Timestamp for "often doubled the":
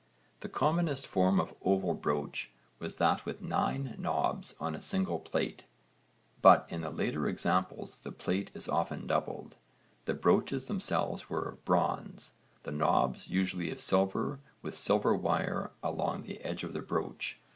8.67-10.15